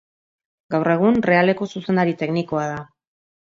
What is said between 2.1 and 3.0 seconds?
teknikoa da.